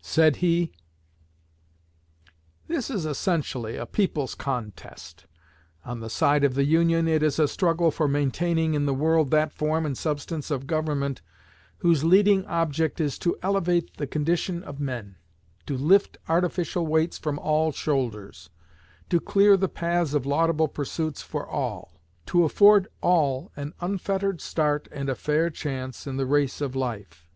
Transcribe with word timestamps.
Said 0.00 0.36
he: 0.36 0.70
This 2.68 2.88
is 2.88 3.04
essentially 3.04 3.74
a 3.76 3.84
people's 3.84 4.36
contest. 4.36 5.26
On 5.84 5.98
the 5.98 6.08
side 6.08 6.44
of 6.44 6.54
the 6.54 6.62
Union 6.62 7.08
it 7.08 7.20
is 7.20 7.40
a 7.40 7.48
struggle 7.48 7.90
for 7.90 8.06
maintaining 8.06 8.74
in 8.74 8.86
the 8.86 8.94
world 8.94 9.32
that 9.32 9.52
form 9.52 9.84
and 9.84 9.98
substance 9.98 10.52
of 10.52 10.68
government 10.68 11.20
whose 11.78 12.04
leading 12.04 12.46
object 12.46 13.00
is 13.00 13.18
to 13.18 13.36
elevate 13.42 13.96
the 13.96 14.06
condition 14.06 14.62
of 14.62 14.78
men; 14.78 15.16
to 15.66 15.76
lift 15.76 16.16
artificial 16.28 16.86
weights 16.86 17.18
from 17.18 17.36
all 17.40 17.72
shoulders; 17.72 18.50
to 19.10 19.18
clear 19.18 19.56
the 19.56 19.68
paths 19.68 20.14
of 20.14 20.24
laudable 20.24 20.68
pursuits 20.68 21.22
for 21.22 21.44
all; 21.44 22.00
to 22.26 22.44
afford 22.44 22.86
all 23.00 23.50
an 23.56 23.72
unfettered 23.80 24.40
start 24.40 24.86
and 24.92 25.08
a 25.08 25.16
fair 25.16 25.50
chance 25.50 26.06
in 26.06 26.18
the 26.18 26.24
race 26.26 26.60
of 26.60 26.76
life. 26.76 27.26